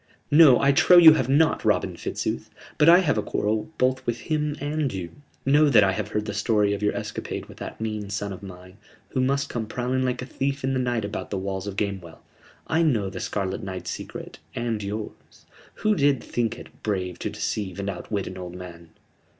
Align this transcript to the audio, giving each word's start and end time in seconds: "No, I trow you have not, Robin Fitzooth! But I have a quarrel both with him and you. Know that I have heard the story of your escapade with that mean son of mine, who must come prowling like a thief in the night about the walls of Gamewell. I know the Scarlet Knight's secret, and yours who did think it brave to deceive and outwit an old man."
"No, 0.31 0.59
I 0.59 0.71
trow 0.71 0.97
you 0.97 1.13
have 1.13 1.29
not, 1.29 1.63
Robin 1.63 1.95
Fitzooth! 1.95 2.49
But 2.79 2.89
I 2.89 3.01
have 3.01 3.19
a 3.19 3.21
quarrel 3.21 3.69
both 3.77 4.03
with 4.07 4.21
him 4.21 4.55
and 4.59 4.91
you. 4.91 5.11
Know 5.45 5.69
that 5.69 5.83
I 5.83 5.91
have 5.91 6.07
heard 6.07 6.25
the 6.25 6.33
story 6.33 6.73
of 6.73 6.81
your 6.81 6.95
escapade 6.95 7.45
with 7.45 7.59
that 7.59 7.79
mean 7.79 8.09
son 8.09 8.33
of 8.33 8.41
mine, 8.41 8.77
who 9.09 9.21
must 9.21 9.47
come 9.47 9.67
prowling 9.67 10.01
like 10.01 10.23
a 10.23 10.25
thief 10.25 10.63
in 10.63 10.73
the 10.73 10.79
night 10.79 11.05
about 11.05 11.29
the 11.29 11.37
walls 11.37 11.67
of 11.67 11.75
Gamewell. 11.75 12.23
I 12.65 12.81
know 12.81 13.11
the 13.11 13.19
Scarlet 13.19 13.61
Knight's 13.61 13.91
secret, 13.91 14.39
and 14.55 14.81
yours 14.81 15.45
who 15.75 15.93
did 15.95 16.23
think 16.23 16.57
it 16.57 16.81
brave 16.81 17.19
to 17.19 17.29
deceive 17.29 17.77
and 17.79 17.87
outwit 17.87 18.25
an 18.25 18.39
old 18.39 18.55
man." 18.55 18.89